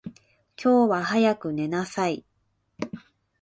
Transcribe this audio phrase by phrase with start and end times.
[0.59, 2.25] 今日は早く寝なさい。